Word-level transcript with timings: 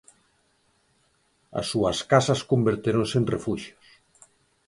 As 1.59 1.65
súas 1.71 1.97
casas 2.11 2.39
convertéronse 2.51 3.15
en 3.21 3.25
refuxios. 3.33 3.85